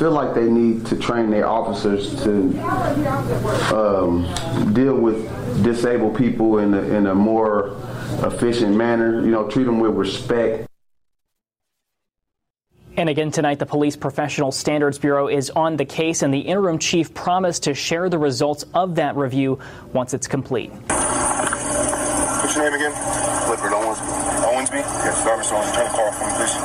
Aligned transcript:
feel 0.00 0.12
like 0.12 0.32
they 0.34 0.48
need 0.48 0.86
to 0.86 0.96
train 0.96 1.28
their 1.28 1.46
officers 1.46 2.24
to 2.24 2.58
um, 3.76 4.24
deal 4.72 4.94
with 4.94 5.28
disabled 5.62 6.16
people 6.16 6.60
in 6.60 6.72
a, 6.72 6.80
in 6.80 7.06
a 7.08 7.14
more 7.14 7.76
efficient 8.22 8.74
manner. 8.74 9.20
You 9.20 9.30
know, 9.30 9.46
treat 9.46 9.64
them 9.64 9.78
with 9.78 9.94
respect. 9.94 10.66
And 12.96 13.10
again 13.10 13.30
tonight, 13.30 13.58
the 13.58 13.66
Police 13.66 13.94
Professional 13.94 14.50
Standards 14.52 14.98
Bureau 14.98 15.28
is 15.28 15.50
on 15.50 15.76
the 15.76 15.84
case, 15.84 16.22
and 16.22 16.32
the 16.32 16.40
interim 16.40 16.78
chief 16.78 17.12
promised 17.12 17.64
to 17.64 17.74
share 17.74 18.08
the 18.08 18.18
results 18.18 18.64
of 18.72 18.94
that 18.94 19.16
review 19.16 19.58
once 19.92 20.14
it's 20.14 20.26
complete. 20.26 20.70
What's 22.40 22.56
your 22.56 22.64
name 22.64 22.72
again? 22.72 22.92
Clifford 23.44 23.74
Owens. 23.74 23.98
Owensby? 23.98 24.80
Yes, 24.80 25.22
Service 25.22 25.52
Owens. 25.52 25.72
Turn 25.72 25.84
the 25.84 25.90
car 25.90 26.08
off 26.08 26.16
for 26.16 26.24
me, 26.24 26.32
please. 26.40 26.56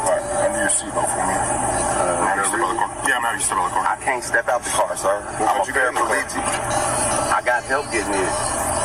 All 0.00 0.08
right, 0.08 0.46
undo 0.46 0.58
your 0.58 0.69
seatbelt 0.80 1.08
for 1.12 1.20
me. 1.28 1.36
Uh, 1.36 2.24
I'm 2.24 2.40
out 2.40 2.48
car. 2.48 2.88
Yeah, 3.04 3.20
I'm 3.20 3.24
out. 3.28 3.34
You 3.36 3.44
step 3.44 3.58
out 3.60 3.68
the 3.68 3.74
car. 3.76 3.84
I 3.84 3.96
can't 4.00 4.24
step 4.24 4.48
out 4.48 4.64
the 4.64 4.70
car, 4.72 4.96
sir. 4.96 5.16
Well, 5.36 5.48
I'm 5.48 5.60
a 5.60 5.66
you 5.68 5.72
get 5.76 5.88
in 5.88 5.94
the 5.94 6.00
car? 6.00 6.08
paraplegic. 6.08 6.44
I 7.36 7.40
got 7.44 7.64
help 7.64 7.86
getting 7.92 8.14
in. 8.16 8.30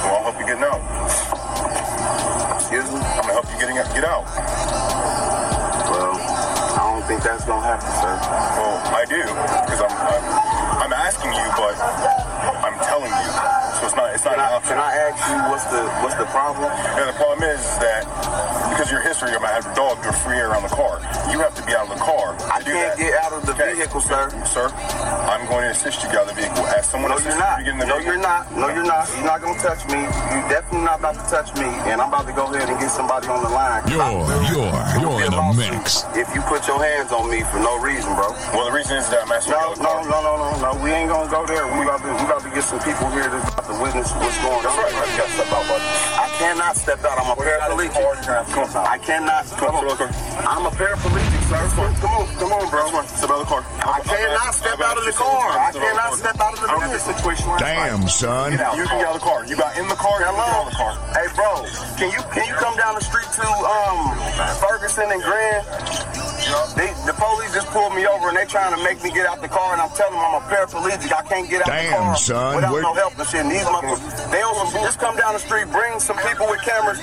Well, 0.03 0.19
I'll 0.19 0.23
help 0.27 0.37
you 0.39 0.45
getting 0.45 0.67
out. 0.67 0.81
Excuse 2.59 2.87
me? 2.91 2.99
I'm 2.99 3.23
gonna 3.23 3.39
help 3.39 3.47
you 3.47 3.57
getting 3.63 3.77
out. 3.79 3.87
Get 3.95 4.03
out. 4.03 4.25
Well, 5.87 6.15
I 6.19 6.83
don't 6.83 7.05
think 7.07 7.23
that's 7.23 7.45
gonna 7.47 7.63
happen, 7.63 7.91
sir. 8.03 8.13
Well, 8.59 8.75
I 8.91 9.03
do 9.07 9.21
because 9.23 9.81
I'm, 9.87 9.95
I'm 9.95 10.25
I'm 10.83 10.93
asking 10.93 11.31
you, 11.31 11.47
but 11.55 11.75
I'm 11.79 12.75
telling 12.83 13.13
you. 13.15 13.31
So 13.79 13.87
it's 13.87 13.95
not 13.95 14.07
it's 14.11 14.25
not 14.27 14.35
Can 14.35 14.43
an 14.43 14.51
I, 14.51 14.55
option. 14.59 14.75
can 14.75 14.79
I 14.83 14.93
ask 15.07 15.17
you 15.31 15.37
what's 15.47 15.67
the 15.71 15.81
what's 16.03 16.17
the 16.19 16.27
problem? 16.35 16.67
And 16.99 17.07
the 17.07 17.15
problem 17.15 17.41
is, 17.47 17.63
that 17.79 18.03
because 18.75 18.91
of 18.91 18.93
your 18.99 19.05
history, 19.07 19.31
you 19.31 19.39
might 19.39 19.55
have 19.55 19.65
a 19.65 19.75
dog, 19.75 20.03
you're 20.03 20.13
free 20.27 20.39
around 20.39 20.63
the 20.67 20.75
car. 20.75 20.99
You 21.31 21.39
have 21.39 21.54
can't 22.75 22.99
get 22.99 23.13
out 23.23 23.33
of 23.33 23.45
the 23.45 23.53
Okay. 23.55 23.73
vehicle, 23.73 24.01
sir. 24.01 24.29
Sir, 24.45 24.67
I'm 25.31 25.47
going 25.47 25.63
to 25.63 25.71
assist 25.71 26.03
you 26.03 26.09
get 26.11 26.19
out 26.19 26.29
of 26.29 26.35
the 26.35 26.41
vehicle. 26.41 26.65
Ask 26.67 26.91
someone 26.91 27.11
No, 27.11 27.17
to 27.17 27.23
you're 27.23 27.31
assist 27.33 27.47
not. 27.47 27.59
you 27.59 27.65
to 27.65 27.71
get 27.71 27.73
in 27.73 27.79
the 27.79 27.85
No, 27.85 27.95
vehicle. 27.95 28.13
you're 28.13 28.21
not. 28.21 28.41
No, 28.51 28.67
you're 28.69 28.83
not. 28.83 29.03
You're 29.15 29.25
not 29.25 29.39
gonna 29.41 29.59
touch 29.63 29.81
me. 29.87 29.99
You're 30.03 30.49
definitely 30.51 30.85
not 30.85 30.99
about 30.99 31.15
to 31.15 31.25
touch 31.31 31.49
me. 31.55 31.67
And 31.89 32.01
I'm 32.01 32.09
about 32.09 32.27
to 32.27 32.33
go 32.33 32.45
ahead 32.53 32.67
and 32.69 32.77
get 32.79 32.91
somebody 32.91 33.27
on 33.27 33.43
the 33.43 33.49
line. 33.49 33.81
You're, 33.87 34.03
you're, 34.51 34.69
you're 34.99 35.19
be 35.19 35.25
in 35.25 35.33
a 35.33 35.39
a 35.39 35.53
mix. 35.55 36.03
If 36.15 36.27
you 36.35 36.41
put 36.51 36.67
your 36.67 36.83
hands 36.83 37.11
on 37.11 37.29
me 37.29 37.41
for 37.51 37.59
no 37.59 37.79
reason, 37.79 38.11
bro. 38.15 38.31
Well, 38.53 38.65
the 38.67 38.75
reason 38.75 38.97
is 38.97 39.07
that 39.09 39.23
I'm 39.23 39.31
asking 39.31 39.53
No, 39.55 39.69
you 39.69 39.75
to 39.75 39.81
no, 39.83 39.89
out 39.89 39.99
of 39.99 40.05
the 40.05 40.11
car. 40.11 40.21
no, 40.23 40.37
no, 40.37 40.59
no, 40.59 40.73
no. 40.73 40.74
We 40.95 41.01
ain't 41.03 41.11
gonna 41.11 41.27
go 41.27 41.43
there. 41.43 41.67
We 41.75 41.83
about 41.83 41.99
to, 42.07 42.07
we 42.07 42.23
about 42.23 42.39
to 42.47 42.51
get 42.55 42.63
some 42.63 42.79
people 42.79 43.11
here 43.11 43.27
that's 43.27 43.51
about 43.51 43.67
to 43.67 43.75
witness 43.83 44.15
what's 44.15 44.39
going 44.39 44.63
That's 44.63 44.79
on. 44.79 44.79
right. 44.79 45.11
You 45.11 45.17
gotta 45.19 45.35
step 45.35 45.51
out, 45.51 45.65
buddy. 45.67 45.83
I 46.15 46.27
cannot 46.39 46.73
step 46.79 46.99
out. 47.03 47.15
I'm 47.19 47.27
a 47.27 47.35
We're 47.35 47.51
out 47.59 47.67
of 47.67 47.75
the 47.75 47.83
paraplegic. 47.83 47.99
car. 47.99 48.15
You're 48.15 48.23
gonna 48.23 48.39
have 48.39 48.47
come 48.55 48.63
outside. 48.63 48.87
I 48.87 48.97
cannot. 49.03 49.43
Come 49.43 49.59
Come 49.59 49.75
on, 49.75 49.83
on. 49.83 49.91
step 49.91 50.07
out 50.07 50.15
of 50.15 50.23
the 50.23 50.39
car. 50.39 50.55
I'm 50.55 50.63
a 50.63 50.71
paraplegic, 50.71 51.43
sir. 51.51 51.63
Come 51.99 52.11
on, 52.15 52.23
come 52.39 52.51
on, 52.55 52.63
bro. 52.71 52.79
That's 52.79 52.95
fine. 52.95 53.07
Step 53.11 53.27
out 53.27 53.35
of 53.35 53.43
the 53.43 53.51
car. 53.51 53.63
I 53.83 53.99
cannot 54.07 54.51
step 54.55 54.79
out 54.79 54.95
of 54.95 55.03
the 55.03 55.11
car. 55.19 55.47
I 55.51 55.71
cannot 55.75 56.11
step 56.15 56.39
out 56.39 56.53
of 56.55 56.59
the 56.63 56.67
I 56.71 56.79
don't 56.79 56.91
this 56.95 57.03
situation 57.03 57.43
where 57.43 57.59
it's 57.59 57.67
Damn, 57.67 58.07
son. 58.07 58.51
You 58.55 58.87
can 58.87 58.95
get 58.95 59.03
out 59.03 59.19
of 59.19 59.19
the 59.19 59.27
car. 59.27 59.39
You 59.43 59.55
got 59.59 59.75
in 59.75 59.87
the 59.91 59.99
car. 59.99 60.15
You 60.23 60.31
can 60.31 60.39
get 60.39 60.47
out 60.47 60.63
of 60.63 60.71
the 60.71 60.77
car. 60.79 60.93
Hey, 61.11 61.27
bro, 61.35 61.51
can 61.99 62.07
you 62.07 62.23
can 62.31 62.47
you 62.47 62.55
come 62.55 62.75
down 62.79 62.95
the 62.95 63.03
street 63.03 63.27
to 63.35 63.43
um 63.43 64.15
Ferguson 64.63 65.11
and 65.11 65.19
Grand? 65.19 65.67
They, 66.77 66.93
the 67.09 67.15
police 67.17 67.53
just 67.53 67.67
pulled 67.73 67.95
me 67.95 68.05
over 68.05 68.29
and 68.29 68.37
they're 68.37 68.45
trying 68.45 68.75
to 68.75 68.81
make 68.83 69.01
me 69.03 69.09
get 69.09 69.25
out 69.25 69.41
the 69.41 69.47
car 69.47 69.73
and 69.73 69.81
I'm 69.81 69.89
telling 69.97 70.13
them 70.13 70.21
I'm 70.21 70.41
a 70.41 70.45
paraplegic. 70.45 71.09
I 71.09 71.23
can't 71.25 71.49
get 71.49 71.61
out 71.61 71.67
Damn, 71.73 71.89
the 71.89 71.97
car 71.97 72.17
son. 72.17 72.55
without 72.55 72.71
Where- 72.73 72.81
no 72.83 72.93
help 72.93 73.17
and 73.17 73.27
shit. 73.27 73.41
And 73.41 73.51
these 73.51 73.65
motherfuckers, 73.65 74.31
they 74.31 74.41
some, 74.41 74.69
just 74.85 74.99
come 74.99 75.15
down 75.17 75.33
the 75.33 75.39
street, 75.39 75.65
bring 75.71 75.99
some 75.99 76.17
people 76.21 76.45
with 76.47 76.61
cameras. 76.61 76.99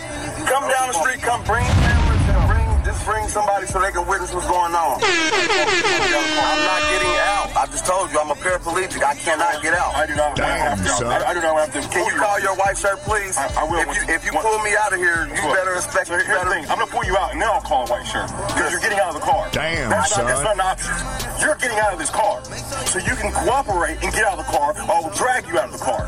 Come 0.47 0.69
down 0.71 0.89
the 0.89 0.99
street, 1.03 1.21
come 1.23 1.43
bring 1.45 1.67
cameras 1.67 2.23
and 2.31 2.43
bring, 2.47 2.67
just 2.85 3.05
bring 3.05 3.27
somebody 3.29 3.67
so 3.67 3.81
they 3.81 3.91
can 3.91 4.07
witness 4.07 4.33
what's 4.33 4.47
going 4.47 4.75
on. 4.75 5.03
I'm 5.03 6.61
not 6.63 6.81
getting 6.93 7.15
out. 7.27 7.32
I 7.63 7.67
just 7.71 7.87
told 7.87 8.11
you 8.11 8.19
I'm 8.19 8.27
a 8.31 8.35
paraplegic. 8.35 8.99
I 9.07 9.15
cannot 9.15 9.63
get 9.63 9.71
out. 9.73 9.95
I 9.95 10.03
do 10.07 10.17
not 10.19 10.35
Damn, 10.35 10.75
have 10.75 10.83
to. 10.83 10.89
son. 10.99 11.07
I, 11.07 11.31
I 11.31 11.33
do 11.33 11.41
not 11.47 11.55
have 11.63 11.71
to. 11.79 11.89
Can 11.95 12.03
you 12.11 12.19
call 12.19 12.41
your 12.43 12.57
white 12.59 12.77
shirt, 12.77 12.99
please? 13.07 13.39
I- 13.39 13.55
I 13.55 13.65
will. 13.71 13.79
If 13.87 13.95
you, 13.95 14.03
if 14.15 14.21
you 14.27 14.33
pull 14.35 14.59
me 14.67 14.75
out 14.75 14.91
of 14.93 14.99
here, 14.99 15.31
you 15.31 15.39
Look, 15.47 15.55
better 15.55 15.75
expect 15.79 16.09
So 16.11 16.15
here's 16.19 16.27
the 16.27 16.35
better. 16.43 16.51
thing. 16.51 16.67
I'm 16.67 16.83
gonna 16.83 16.91
pull 16.91 17.05
you 17.07 17.17
out 17.17 17.31
and 17.31 17.39
then 17.41 17.47
I'll 17.49 17.63
call 17.63 17.87
a 17.87 17.91
white 17.91 18.03
shirt 18.03 18.27
because 18.51 18.73
you're 18.75 18.81
getting 18.83 18.99
out 18.99 19.15
of 19.15 19.23
the 19.23 19.27
car. 19.31 19.47
Damn, 19.55 19.91
that's 19.91 20.11
Not, 20.19 20.27
that's 20.27 20.43
not 20.43 20.55
an 20.59 20.67
option. 20.67 20.91
You're 21.39 21.55
getting 21.55 21.79
out 21.79 21.93
of 21.95 21.99
this 22.03 22.11
car, 22.11 22.43
so 22.91 22.99
you 22.99 23.15
can 23.15 23.31
cooperate 23.31 24.03
and 24.03 24.11
get 24.13 24.25
out 24.27 24.39
of 24.39 24.47
the 24.47 24.51
car, 24.51 24.75
or 24.75 24.91
I'll 24.91 25.15
drag 25.15 25.47
you 25.47 25.55
out 25.59 25.71
of 25.71 25.79
the 25.79 25.85
car. 25.87 26.03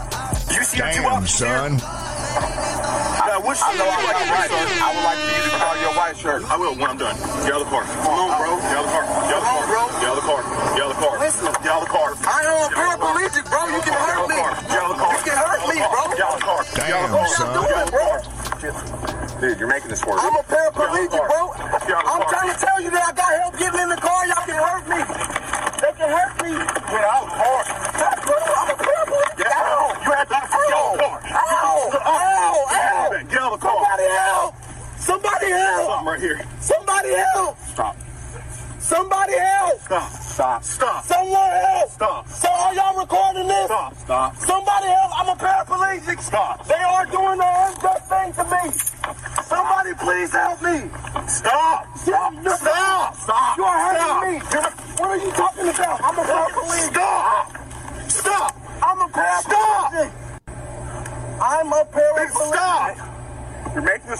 You 0.50 0.62
see 0.66 0.78
the 0.82 0.91
two 0.91 1.06
Damn, 1.06 1.22
options 1.22 1.38
here? 1.38 1.78
Son. 2.94 3.27
Now, 3.27 3.41
which 3.43 3.60
I 3.60 3.71
know 3.77 3.87
I 3.88 3.97
would 3.99 4.06
like 4.06 4.19
to 4.19 4.27
do, 4.27 4.34
right. 4.34 4.50
I 4.55 4.88
would 4.94 5.05
like 5.05 5.19
for 5.19 5.32
you 5.34 5.43
to 5.44 5.53
call 5.59 5.75
your 5.82 5.94
white 5.94 6.16
shirt. 6.16 6.41
I 6.47 6.56
will 6.56 6.75
when 6.75 6.88
I'm 6.91 6.99
done. 6.99 7.16
Get 7.44 7.53
out 7.55 7.60
of 7.60 7.66
the 7.66 7.72
car. 7.75 7.84
Come 7.84 8.15
on, 8.15 8.31
bro. 8.38 8.50
Get 8.59 8.75
out 8.75 8.84
of 8.84 8.88
the 8.88 8.94
car. 8.94 9.05
Get 9.05 9.34
out 9.34 9.43
of 9.43 9.44
the 9.44 9.44
car. 9.44 9.62
bro. 9.65 9.82
Get 9.94 10.09
out 10.09 10.15
of 10.15 10.21
the 10.21 10.27
car. 10.28 10.41
Get 10.75 10.82
out 10.84 10.91
of 10.91 10.97
the 10.97 11.03
car. 11.03 11.15
Listen. 11.19 11.53
Get 11.65 11.72
out 11.75 11.82
of 11.82 11.88
the 11.88 11.94
car. 11.94 12.09
I 12.25 12.41
am 12.44 12.56
a 12.59 12.69
paraplegic, 12.75 13.44
bro. 13.50 13.60
You 13.75 13.81
can 13.84 13.94
hurt 13.94 14.28
me. 14.28 14.38
Get 14.38 14.78
out 14.78 14.91
of 14.91 14.94
the 14.94 15.03
car. 15.03 15.12
You 15.15 15.25
can 15.25 15.37
hurt 15.38 15.62
me, 15.69 15.77
bro. 15.82 16.03
Get 16.15 16.25
out 16.25 16.34
of 16.34 16.41
the 16.41 16.47
car. 16.47 16.60
Get 16.65 16.91
out 16.91 17.05
of 17.05 17.10
the 17.10 17.15
Damn, 17.15 17.15
car. 17.15 17.28
son. 17.34 17.49
Get 17.55 17.75
out 17.75 17.84
of 17.84 17.91
the 17.91 17.99
car. 17.99 18.34
Dude, 19.41 19.59
you're 19.59 19.69
making 19.69 19.91
this 19.91 20.05
worse. 20.06 20.21
I'm 20.22 20.32
I'm 20.32 20.37
a 20.37 20.41
a 20.41 20.44
paraplegic, 20.44 21.11
bro. 21.11 21.43
Get 21.53 21.71
out 21.71 21.75
of 21.75 21.87
the 21.87 21.94
I'm 21.94 22.22
trying 22.32 22.50
to 22.55 22.59
tell 22.61 22.81
you 22.81 22.91
that 22.91 23.05
I 23.05 23.12
got 23.12 23.31
help 23.43 23.59
getting 23.59 23.81
in 23.81 23.88
the 23.91 24.00
car. 24.00 24.26
Y'all 24.26 24.47
can 24.47 24.56
hurt 24.56 24.84
me. 24.88 25.00
They 25.82 25.93
can 25.99 26.09
hurt 26.09 26.34
me. 26.41 26.74
Somebody 35.44 35.60
help! 35.60 35.84
Stop 35.84 36.06
right 36.06 36.21
here. 36.21 36.41
Somebody 36.60 37.15
help! 37.15 37.59
Stop. 37.59 37.97
Somebody 38.78 39.38
help! 39.38 39.81
Stop. 39.81 40.12
Stop. 40.12 40.65
Stop. 40.65 41.05
Someone 41.05 41.50
help! 41.50 41.91
Stop. 41.91 42.28
So 42.28 42.49
are 42.49 42.75
y'all 42.75 42.99
recording 42.99 43.49
this? 43.49 43.66
Stop. 43.66 43.94
Stop. 43.99 44.37
Somebody 44.37 44.87
help! 44.87 45.21
I'm 45.21 45.28
a 45.28 45.37
paraplegic! 45.37 46.21
Stop. 46.22 46.66
They 46.66 46.75
are 46.81 47.05
doing 47.06 47.37
the 47.37 47.50
unjust 47.69 48.09
thing 48.09 48.32
to 48.32 48.44
me! 48.49 48.72
Somebody 49.44 49.93
please 50.00 50.32
help 50.32 50.62
me! 50.62 50.88
Stop. 51.28 51.99
Stop! 51.99 52.32
Stop. 52.41 53.16
Stop. 53.16 53.59
You 53.59 53.65
are 53.65 53.78
hurting 53.84 54.41
Stop. 54.49 54.72
me! 54.72 54.84
What 54.97 55.11
are 55.11 55.19
you 55.19 55.31
talking 55.32 55.69
about? 55.69 56.00
I'm 56.05 56.19
a 56.19 56.22
paraplegic! 56.25 56.94
Stop. 56.94 57.53
Stop. 58.09 58.56
I'm 58.82 59.00
a 59.00 59.09
paraplegic! 59.12 60.11
I'm 61.38 61.72
a 61.72 61.84
paraplegic! 61.84 62.49
Stop. 62.49 63.15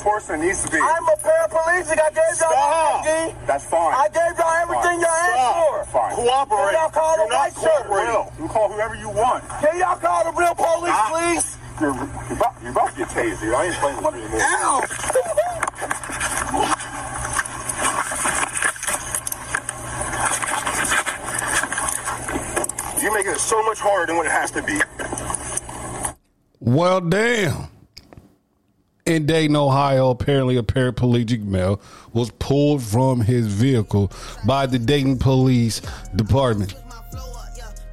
You're 0.05 0.13
making 0.13 0.29
this 0.29 0.29
worse 0.29 0.29
than 0.29 0.41
it 0.41 0.47
needs 0.47 0.63
to 0.65 0.71
be. 0.71 0.79
I'm 0.79 1.09
a 1.09 1.17
paraplegic! 1.17 1.99
I 2.01 2.11
gave 2.11 2.37
y'all 2.41 2.53
Stop. 2.53 2.53
my 2.53 3.11
ID! 3.11 3.35
That's 3.47 3.65
fine. 3.65 3.95
I 3.95 4.09
gave 4.09 4.39
y'all 4.39 4.53
everything 4.63 5.01
y'all 5.01 5.09
asked 5.09 5.55
for! 5.57 5.99
Fine. 5.99 6.15
Cooperate. 6.17 6.65
Can 6.65 6.75
y'all 6.75 6.91
call 6.91 7.17
You're 7.17 7.27
the 7.27 7.33
not 7.33 7.41
white 7.41 7.55
shirt? 7.55 7.87
cooperating. 7.87 8.43
You 8.43 8.49
call 8.49 8.69
whoever 8.73 8.95
you 8.97 9.09
want. 9.11 9.49
Can 9.61 9.79
y'all 9.79 9.97
call 9.97 10.25
the 10.25 10.33
real 10.39 10.55
police, 10.55 10.93
Stop. 10.93 11.13
please? 11.13 11.57
You're, 11.81 11.95
you're, 11.95 12.37
about, 12.37 12.55
you're 12.63 12.71
about 12.73 12.91
to 12.93 12.97
get 12.99 13.09
tased, 13.09 13.41
dude. 13.41 13.55
I 13.55 13.65
ain't 13.67 13.75
playing 13.77 13.97
with 14.03 14.15
you 14.15 14.23
anymore. 14.23 14.41
Ow! 14.43 14.83
You're 23.01 23.13
making 23.13 23.33
it 23.33 23.39
so 23.41 23.63
much 23.65 23.79
harder 23.81 24.07
than 24.07 24.17
what 24.17 24.25
it 24.27 24.33
has 24.33 24.51
to 24.53 24.63
be. 24.63 24.81
Well, 26.61 27.01
damn. 27.03 27.69
In 29.07 29.27
Dayton, 29.27 29.55
Ohio, 29.55 30.09
apparently 30.09 30.57
a 30.57 30.63
paraplegic 30.63 31.45
male 31.45 31.79
was 32.15 32.31
pulled 32.39 32.83
from 32.83 33.21
his 33.21 33.47
vehicle 33.47 34.11
by 34.47 34.65
the 34.65 34.79
Dayton 34.79 35.19
Police 35.19 35.83
Department. 36.17 36.75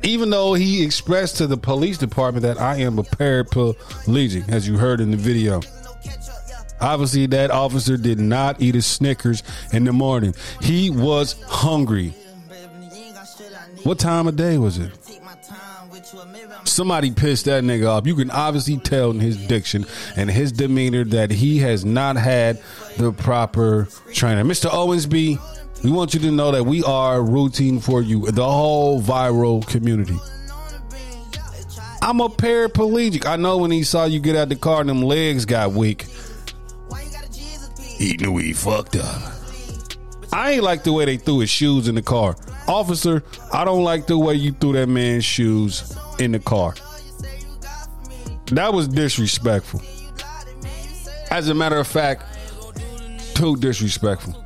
Even 0.03 0.29
though 0.29 0.53
he 0.53 0.85
expressed 0.85 1.35
to 1.37 1.47
the 1.47 1.57
police 1.57 1.97
department 1.97 2.43
that 2.43 2.61
I 2.61 2.77
am 2.77 2.97
a 2.97 3.03
paraplegic, 3.03 4.47
as 4.47 4.65
you 4.65 4.77
heard 4.77 5.01
in 5.01 5.11
the 5.11 5.17
video. 5.17 5.59
Obviously, 6.79 7.25
that 7.25 7.51
officer 7.51 7.97
did 7.97 8.17
not 8.17 8.61
eat 8.61 8.75
his 8.75 8.85
Snickers 8.85 9.43
in 9.73 9.83
the 9.83 9.91
morning. 9.91 10.33
He 10.61 10.89
was 10.89 11.35
hungry. 11.45 12.13
What 13.83 13.99
time 13.99 14.27
of 14.27 14.37
day 14.37 14.57
was 14.57 14.77
it? 14.77 14.91
Somebody 16.65 17.11
pissed 17.11 17.45
that 17.45 17.63
nigga 17.63 17.89
off. 17.89 18.07
You 18.07 18.15
can 18.15 18.31
obviously 18.31 18.77
tell 18.77 19.11
in 19.11 19.19
his 19.19 19.37
diction 19.47 19.85
and 20.15 20.29
his 20.29 20.51
demeanor 20.51 21.03
that 21.05 21.31
he 21.31 21.59
has 21.59 21.85
not 21.85 22.15
had 22.15 22.61
the 22.97 23.11
proper 23.11 23.87
training. 24.13 24.45
Mr. 24.45 24.69
Owensby, 24.69 25.39
we 25.83 25.91
want 25.91 26.13
you 26.13 26.19
to 26.21 26.31
know 26.31 26.51
that 26.51 26.63
we 26.63 26.83
are 26.83 27.21
rooting 27.21 27.79
for 27.79 28.01
you, 28.01 28.29
the 28.31 28.43
whole 28.43 29.01
viral 29.01 29.65
community. 29.67 30.17
I'm 32.01 32.19
a 32.19 32.29
paraplegic. 32.29 33.25
I 33.25 33.35
know 33.35 33.57
when 33.57 33.71
he 33.71 33.83
saw 33.83 34.05
you 34.05 34.19
get 34.19 34.35
out 34.35 34.49
the 34.49 34.55
car 34.55 34.81
and 34.81 34.89
them 34.89 35.03
legs 35.03 35.45
got 35.45 35.71
weak, 35.71 36.07
he 37.97 38.17
knew 38.17 38.37
he 38.37 38.53
fucked 38.53 38.95
up. 38.95 39.21
I 40.33 40.53
ain't 40.53 40.63
like 40.63 40.83
the 40.83 40.93
way 40.93 41.05
they 41.05 41.17
threw 41.17 41.39
his 41.39 41.49
shoes 41.49 41.87
in 41.87 41.95
the 41.95 42.01
car. 42.01 42.35
Officer, 42.67 43.23
I 43.51 43.65
don't 43.65 43.83
like 43.83 44.07
the 44.07 44.17
way 44.17 44.35
you 44.35 44.51
threw 44.51 44.73
that 44.73 44.87
man's 44.87 45.25
shoes 45.25 45.95
in 46.19 46.31
the 46.31 46.39
car. 46.39 46.75
That 48.47 48.73
was 48.73 48.87
disrespectful. 48.87 49.81
As 51.29 51.47
a 51.47 51.53
matter 51.53 51.77
of 51.77 51.87
fact, 51.87 52.23
too 53.35 53.55
disrespectful. 53.57 54.45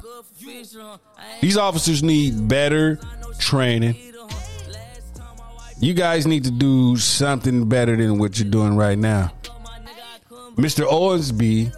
These 1.42 1.58
officers 1.58 2.04
need 2.04 2.48
better 2.48 3.00
training. 3.40 3.96
You 5.80 5.94
guys 5.94 6.26
need 6.26 6.46
to 6.46 6.52
do 6.52 6.98
something 6.98 7.68
better 7.68 7.96
than 7.96 8.18
what 8.18 8.40
you're 8.40 8.50
doing 8.50 8.76
right 8.76 8.98
now. 8.98 9.34
Mr. 10.56 10.88
Owensby 10.88 11.74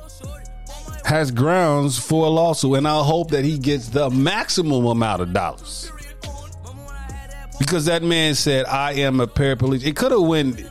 has 1.05 1.31
grounds 1.31 1.97
for 1.97 2.27
a 2.27 2.29
lawsuit, 2.29 2.77
and 2.77 2.87
I 2.87 3.01
hope 3.03 3.31
that 3.31 3.43
he 3.43 3.57
gets 3.57 3.89
the 3.89 4.09
maximum 4.09 4.85
amount 4.85 5.21
of 5.21 5.33
dollars. 5.33 5.91
Because 7.59 7.85
that 7.85 8.03
man 8.03 8.35
said, 8.35 8.65
I 8.65 8.93
am 8.93 9.19
a 9.19 9.27
paraplegic. 9.27 9.85
It 9.85 9.95
could 9.95 10.11
have 10.11 10.21
went 10.21 10.63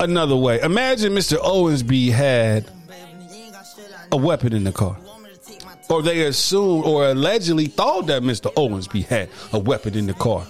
another 0.00 0.36
way. 0.36 0.60
Imagine 0.60 1.12
Mr. 1.12 1.38
Owensby 1.38 2.10
had 2.10 2.70
a 4.12 4.16
weapon 4.16 4.52
in 4.52 4.64
the 4.64 4.72
car. 4.72 4.96
Or 5.88 6.02
they 6.02 6.22
assumed 6.22 6.84
or 6.84 7.08
allegedly 7.08 7.66
thought 7.66 8.06
that 8.06 8.22
Mr. 8.22 8.52
Owensby 8.54 9.04
had 9.06 9.28
a 9.52 9.58
weapon 9.58 9.96
in 9.96 10.06
the 10.06 10.14
car. 10.14 10.46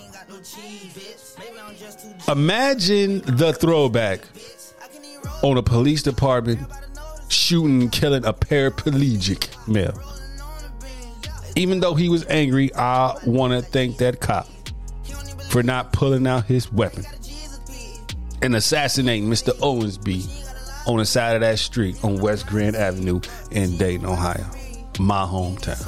Imagine 2.29 3.21
the 3.21 3.53
throwback 3.53 4.21
on 5.43 5.59
a 5.59 5.63
police 5.63 6.03
department 6.03 6.61
shooting 7.29 7.91
killing 7.91 8.25
a 8.25 8.33
paraplegic 8.33 9.49
male. 9.69 10.01
Even 11.57 11.81
though 11.81 11.95
he 11.95 12.09
was 12.09 12.25
angry, 12.27 12.75
I 12.75 13.17
want 13.27 13.53
to 13.53 13.63
thank 13.63 13.99
that 13.99 14.21
cop 14.21 14.49
for 15.55 15.63
not 15.63 15.93
pulling 15.93 16.27
out 16.27 16.45
his 16.47 16.73
weapon 16.73 17.05
and 18.43 18.57
assassinating 18.57 19.31
Mr. 19.31 19.51
Owensby 19.61 20.27
on 20.89 20.97
the 20.97 21.05
side 21.05 21.37
of 21.37 21.43
that 21.43 21.61
street 21.61 21.97
on 22.03 22.17
West 22.17 22.49
Grand 22.49 22.75
Avenue 22.75 23.21
in 23.53 23.77
Dayton, 23.77 24.05
Ohio, 24.05 24.45
my 24.99 25.23
hometown. 25.23 25.79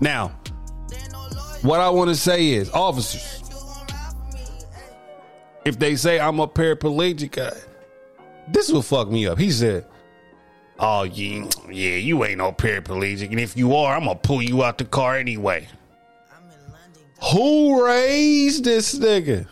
Now, 0.00 0.32
what 1.62 1.78
I 1.78 1.88
want 1.90 2.08
to 2.08 2.16
say 2.16 2.48
is, 2.48 2.68
officers, 2.70 3.48
if 5.64 5.78
they 5.78 5.94
say 5.94 6.18
I'm 6.18 6.40
a 6.40 6.48
paraplegic, 6.48 7.38
uh, 7.38 7.54
this 8.48 8.72
will 8.72 8.82
fuck 8.82 9.08
me 9.08 9.28
up. 9.28 9.38
He 9.38 9.52
said, 9.52 9.86
"Oh 10.80 11.04
yeah, 11.04 11.48
yeah, 11.70 11.94
you 11.94 12.24
ain't 12.24 12.38
no 12.38 12.50
paraplegic, 12.50 13.30
and 13.30 13.38
if 13.38 13.56
you 13.56 13.76
are, 13.76 13.94
I'm 13.94 14.06
gonna 14.06 14.18
pull 14.18 14.42
you 14.42 14.64
out 14.64 14.78
the 14.78 14.84
car 14.84 15.16
anyway." 15.16 15.68
Who 17.30 17.84
raised 17.86 18.64
this 18.64 18.98
nigga? 18.98 19.46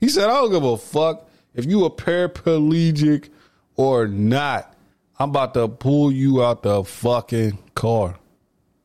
He 0.00 0.08
said, 0.08 0.28
"I 0.28 0.34
don't 0.34 0.52
give 0.52 0.62
a 0.62 0.76
fuck 0.76 1.28
if 1.54 1.66
you 1.66 1.84
a 1.84 1.90
paraplegic 1.90 3.30
or 3.76 4.06
not. 4.06 4.72
I'm 5.18 5.30
about 5.30 5.54
to 5.54 5.66
pull 5.68 6.12
you 6.12 6.44
out 6.44 6.62
the 6.62 6.84
fucking 6.84 7.58
car." 7.74 8.18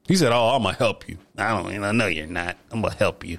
He 0.07 0.15
said, 0.15 0.31
"Oh, 0.31 0.49
I'm 0.55 0.63
gonna 0.63 0.75
help 0.75 1.07
you. 1.07 1.17
I 1.37 1.49
don't. 1.49 1.83
I 1.83 1.91
know 1.91 2.07
you're 2.07 2.25
not. 2.25 2.57
I'm 2.71 2.81
gonna 2.81 2.95
help 2.95 3.23
you." 3.23 3.37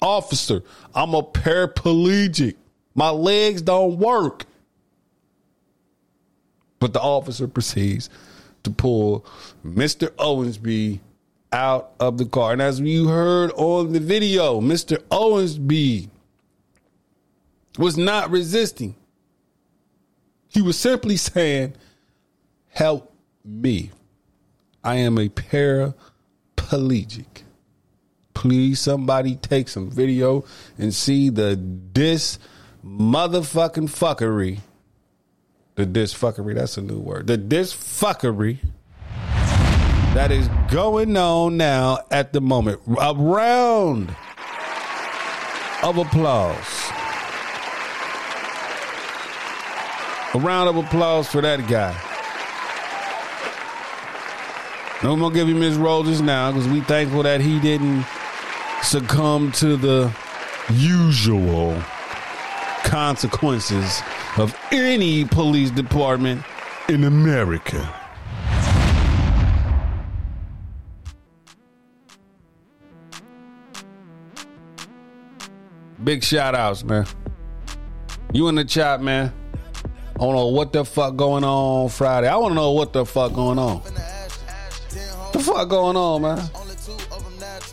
Officer, 0.00 0.64
I'm 0.94 1.14
a 1.14 1.22
paraplegic. 1.22 2.56
My 2.94 3.10
legs 3.10 3.62
don't 3.62 3.98
work. 3.98 4.46
But 6.80 6.92
the 6.92 7.00
officer 7.00 7.46
proceeds 7.46 8.10
to 8.64 8.70
pull 8.70 9.24
Mr. 9.64 10.08
Owensby 10.16 10.98
out 11.52 11.92
of 12.00 12.18
the 12.18 12.24
car. 12.24 12.52
And 12.52 12.62
as 12.62 12.80
you 12.80 13.08
heard 13.08 13.52
on 13.52 13.92
the 13.92 14.00
video, 14.00 14.60
Mr. 14.60 14.96
Owensby 15.10 16.08
was 17.78 17.96
not 17.96 18.30
resisting. 18.30 18.94
He 20.48 20.62
was 20.62 20.78
simply 20.78 21.16
saying, 21.16 21.74
Help 22.68 23.14
me. 23.44 23.90
I 24.82 24.96
am 24.96 25.18
a 25.18 25.28
paraplegic. 25.28 27.26
Please, 28.34 28.80
somebody 28.80 29.36
take 29.36 29.68
some 29.68 29.90
video 29.90 30.44
and 30.78 30.92
see 30.92 31.28
the 31.28 31.54
dis 31.54 32.38
motherfucking 32.84 33.90
fuckery. 33.90 34.60
The 35.74 35.86
dis 35.86 36.14
fuckery, 36.14 36.54
that's 36.54 36.76
a 36.76 36.82
new 36.82 36.98
word. 36.98 37.26
The 37.26 37.36
dis 37.36 37.72
fuckery 37.72 38.58
that 40.14 40.30
is 40.30 40.48
going 40.70 41.16
on 41.16 41.56
now 41.56 41.98
at 42.10 42.34
the 42.34 42.40
moment. 42.40 42.80
A 43.00 43.14
round 43.14 44.14
of 45.82 45.96
applause. 45.96 46.90
A 50.34 50.38
round 50.38 50.68
of 50.68 50.76
applause 50.76 51.28
for 51.28 51.40
that 51.40 51.66
guy. 51.66 51.92
No, 55.02 55.14
I'm 55.14 55.20
gonna 55.20 55.34
give 55.34 55.48
him 55.48 55.62
his 55.62 55.76
roses 55.76 56.20
now 56.20 56.52
because 56.52 56.68
we 56.68 56.80
thankful 56.82 57.22
that 57.22 57.40
he 57.40 57.58
didn't 57.58 58.04
succumb 58.82 59.50
to 59.52 59.76
the 59.76 60.14
usual 60.70 61.74
consequences 62.84 64.02
of 64.36 64.54
any 64.70 65.24
police 65.24 65.70
department 65.70 66.44
in 66.88 67.04
America. 67.04 68.01
Big 76.04 76.24
shout 76.24 76.54
outs, 76.56 76.82
man. 76.82 77.06
You 78.32 78.48
in 78.48 78.56
the 78.56 78.64
chat, 78.64 79.00
man. 79.00 79.32
I 80.14 80.18
don't 80.18 80.34
know 80.34 80.48
what 80.48 80.72
the 80.72 80.84
fuck 80.84 81.16
going 81.16 81.44
on 81.44 81.88
Friday. 81.90 82.28
I 82.28 82.36
want 82.36 82.52
to 82.52 82.54
know 82.56 82.72
what 82.72 82.92
the 82.92 83.06
fuck 83.06 83.32
going 83.32 83.58
on. 83.58 83.82
The 85.32 85.38
fuck 85.38 85.68
going 85.68 85.96
on, 85.96 86.22
man? 86.22 86.38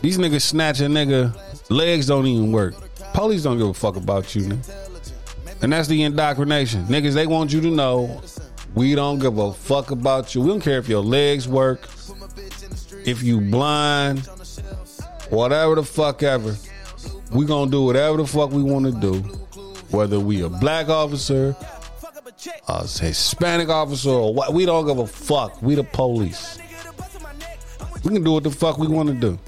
These 0.00 0.18
niggas 0.18 0.42
snatch 0.42 0.80
a 0.80 0.84
nigga, 0.84 1.36
legs 1.70 2.06
don't 2.06 2.26
even 2.26 2.52
work. 2.52 2.74
Police 3.12 3.42
don't 3.42 3.58
give 3.58 3.68
a 3.68 3.74
fuck 3.74 3.96
about 3.96 4.34
you. 4.34 4.58
And 5.62 5.72
that's 5.72 5.88
the 5.88 6.02
indoctrination. 6.02 6.84
Niggas, 6.86 7.14
they 7.14 7.26
want 7.26 7.52
you 7.52 7.60
to 7.60 7.70
know 7.70 8.22
we 8.74 8.94
don't 8.94 9.18
give 9.18 9.38
a 9.38 9.52
fuck 9.52 9.90
about 9.90 10.34
you. 10.34 10.40
We 10.40 10.48
don't 10.48 10.60
care 10.60 10.78
if 10.78 10.88
your 10.88 11.02
legs 11.02 11.48
work, 11.48 11.88
if 13.04 13.22
you 13.22 13.40
blind, 13.40 14.20
whatever 15.30 15.74
the 15.74 15.82
fuck 15.82 16.22
ever. 16.22 16.56
We 17.32 17.46
gonna 17.46 17.70
do 17.70 17.84
whatever 17.84 18.16
the 18.16 18.26
fuck 18.26 18.50
we 18.50 18.62
want 18.62 18.86
to 18.86 18.92
do. 18.92 19.20
Whether 19.90 20.18
we 20.20 20.42
a 20.42 20.48
black 20.48 20.88
officer, 20.88 21.56
a 22.68 22.82
Hispanic 22.82 23.68
officer, 23.68 24.10
or 24.10 24.34
what, 24.34 24.52
we 24.52 24.66
don't 24.66 24.86
give 24.86 24.98
a 24.98 25.06
fuck. 25.06 25.60
We 25.62 25.74
the 25.74 25.84
police. 25.84 26.58
We 28.04 28.12
can 28.12 28.24
do 28.24 28.32
what 28.32 28.44
the 28.44 28.50
fuck 28.50 28.78
we 28.78 28.88
want 28.88 29.08
to 29.08 29.14
do. 29.14 29.38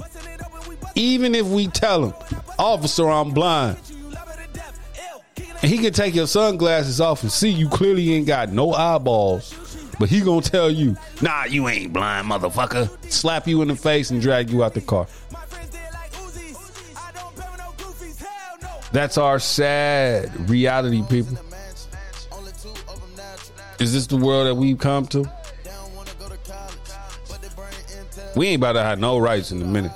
Even 0.95 1.35
if 1.35 1.47
we 1.47 1.69
tell 1.69 2.07
him, 2.07 2.15
officer, 2.59 3.09
I'm 3.09 3.31
blind. 3.31 3.79
And 5.37 5.71
he 5.71 5.79
can 5.79 5.93
take 5.93 6.15
your 6.15 6.27
sunglasses 6.27 7.01
off 7.01 7.23
and 7.23 7.33
see 7.33 7.49
you 7.49 7.69
clearly 7.69 8.13
ain't 8.13 8.27
got 8.27 8.51
no 8.51 8.73
eyeballs. 8.75 9.55
But 9.99 10.09
he 10.09 10.21
gonna 10.21 10.43
tell 10.43 10.71
you, 10.71 10.97
nah, 11.21 11.45
you 11.45 11.69
ain't 11.69 11.93
blind, 11.93 12.29
motherfucker. 12.29 12.91
Slap 13.11 13.47
you 13.47 13.63
in 13.63 13.69
the 13.69 13.77
face 13.77 14.11
and 14.11 14.21
drag 14.21 14.51
you 14.51 14.65
out 14.65 14.75
the 14.75 14.81
car. 14.81 15.07
That's 18.93 19.17
our 19.17 19.39
sad 19.39 20.51
reality, 20.51 21.03
people. 21.09 21.39
Is 23.79 23.95
this 23.95 24.07
the 24.07 24.17
world 24.17 24.47
that 24.47 24.55
we've 24.55 24.79
come 24.79 25.07
to? 25.07 25.31
We 28.37 28.49
ain't 28.49 28.61
about 28.61 28.73
to 28.75 28.83
have 28.83 28.99
no 28.99 29.19
rights 29.19 29.51
in 29.51 29.61
a 29.63 29.65
minute. 29.65 29.93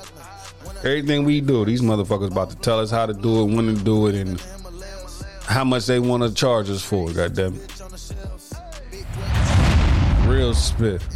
Everything 0.78 1.24
we 1.24 1.40
do, 1.40 1.64
these 1.64 1.82
motherfuckers 1.82 2.30
about 2.30 2.50
to 2.50 2.56
tell 2.56 2.80
us 2.80 2.90
how 2.90 3.06
to 3.06 3.14
do 3.14 3.42
it, 3.42 3.54
when 3.54 3.66
to 3.66 3.82
do 3.82 4.06
it, 4.06 4.14
and 4.14 4.40
how 5.44 5.64
much 5.64 5.86
they 5.86 5.98
want 6.00 6.22
to 6.22 6.32
charge 6.34 6.70
us 6.70 6.82
for. 6.82 7.10
Goddamn 7.12 7.54
it. 7.54 7.80
Real 10.26 10.54
spit. 10.54 11.06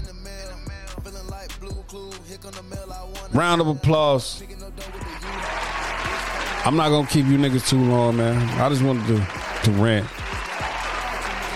Round 3.33 3.61
of 3.61 3.69
applause. 3.69 4.43
I'm 6.65 6.77
not 6.77 6.91
gonna 6.91 7.07
keep 7.07 7.27
you 7.27 7.39
niggas 7.39 7.69
too 7.69 7.83
long, 7.83 8.19
man. 8.19 8.37
I 8.61 8.69
just 8.69 8.83
wanted 8.83 9.07
to 9.07 9.27
to 9.65 9.71
rant. 9.73 10.07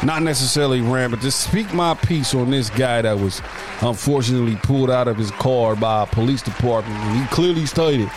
Not 0.02 0.23
necessarily 0.23 0.80
rant, 0.80 1.12
but 1.12 1.20
just 1.20 1.40
speak 1.40 1.73
my 1.73 1.94
piece 1.94 2.34
on 2.34 2.50
this 2.50 2.68
guy 2.70 3.02
that 3.02 3.18
was 3.18 3.40
unfortunately 3.80 4.56
pulled 4.56 4.90
out 4.90 5.08
of 5.08 5.16
his 5.16 5.30
car 5.30 5.76
by 5.76 6.02
a 6.02 6.06
police 6.06 6.42
department. 6.42 6.99
And 7.00 7.20
he 7.20 7.26
clearly 7.28 7.64
stated 7.66 8.08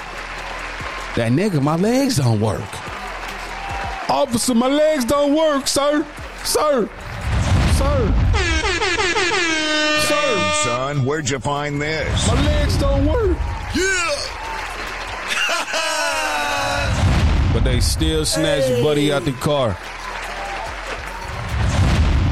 that 1.15 1.31
nigga, 1.31 1.61
my 1.61 1.75
legs 1.75 2.17
don't 2.17 2.39
work. 2.41 2.61
Officer, 4.09 4.53
my 4.53 4.67
legs 4.67 5.05
don't 5.05 5.35
work, 5.35 5.67
sir. 5.67 6.05
Sir. 6.43 6.89
Sir. 7.75 8.13
Sir. 10.07 10.51
Son, 10.63 11.05
where'd 11.05 11.29
you 11.29 11.39
find 11.39 11.81
this? 11.81 12.27
My 12.27 12.45
legs 12.45 12.77
don't 12.77 13.05
work. 13.05 13.37
But 13.73 14.36
they 17.67 17.81
still 17.81 18.23
snatched 18.23 18.81
Buddy 18.81 19.11
out 19.11 19.25
the 19.25 19.33
car. 19.33 19.77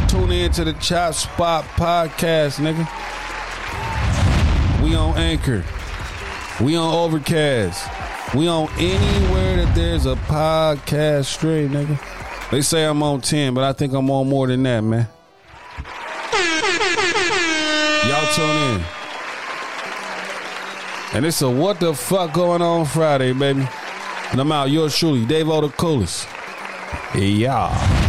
Tune 0.07 0.31
in 0.31 0.49
to 0.53 0.63
the 0.63 0.71
Chop 0.79 1.13
Spot 1.13 1.65
podcast, 1.75 2.61
nigga. 2.61 2.87
We 4.81 4.95
on 4.95 5.17
Anchor. 5.17 5.65
We 6.61 6.77
on 6.77 6.93
Overcast. 6.93 7.85
We 8.33 8.47
on 8.47 8.69
anywhere 8.79 9.57
that 9.57 9.75
there's 9.75 10.05
a 10.05 10.15
podcast 10.15 11.25
stream, 11.25 11.71
nigga. 11.71 11.99
They 12.49 12.61
say 12.61 12.85
I'm 12.85 13.03
on 13.03 13.19
10, 13.19 13.53
but 13.53 13.65
I 13.65 13.73
think 13.73 13.93
I'm 13.93 14.09
on 14.09 14.29
more 14.29 14.47
than 14.47 14.63
that, 14.63 14.79
man. 14.79 15.09
Y'all 18.07 18.33
tune 18.33 18.75
in. 18.75 18.85
And 21.13 21.25
it's 21.25 21.41
a 21.41 21.49
what 21.49 21.81
the 21.81 21.93
fuck 21.93 22.31
going 22.31 22.61
on 22.61 22.85
Friday, 22.85 23.33
baby. 23.33 23.67
And 24.35 24.41
I'm 24.41 24.51
out. 24.51 24.69
Yours 24.69 24.97
truly, 24.97 25.25
Dave 25.25 25.47
O. 25.47 25.71
Yeah. 27.15 28.04